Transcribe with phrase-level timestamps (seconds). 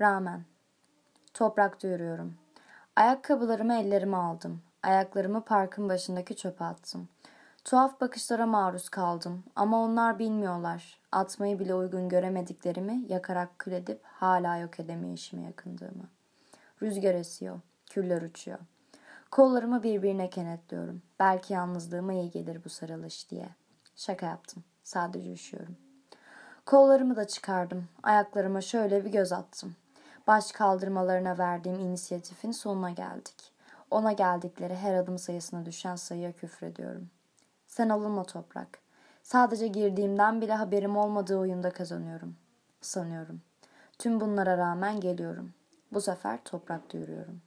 [0.00, 0.44] Rağmen.
[1.34, 2.34] Toprakta yürüyorum.
[2.96, 4.62] Ayakkabılarımı ellerime aldım.
[4.82, 7.08] Ayaklarımı parkın başındaki çöpe attım.
[7.64, 10.98] Tuhaf bakışlara maruz kaldım ama onlar bilmiyorlar.
[11.12, 16.08] Atmayı bile uygun göremediklerimi yakarak kül edip hala yok edemeyişime yakındığımı.
[16.82, 17.60] Rüzgar esiyor,
[17.90, 18.58] küller uçuyor.
[19.30, 21.02] Kollarımı birbirine kenetliyorum.
[21.18, 23.48] Belki yalnızlığıma iyi gelir bu sarılış diye.
[23.96, 24.64] Şaka yaptım.
[24.82, 25.76] Sadece üşüyorum.
[26.66, 27.88] Kollarımı da çıkardım.
[28.02, 29.76] Ayaklarıma şöyle bir göz attım.
[30.26, 33.52] Baş kaldırmalarına verdiğim inisiyatifin sonuna geldik.
[33.90, 37.10] Ona geldikleri her adım sayısına düşen sayıya küfrediyorum.
[37.68, 38.78] Sen alınma toprak.
[39.22, 42.36] Sadece girdiğimden bile haberim olmadığı oyunda kazanıyorum.
[42.80, 43.40] Sanıyorum.
[43.98, 45.52] Tüm bunlara rağmen geliyorum.
[45.92, 47.42] Bu sefer toprakta yürüyorum.''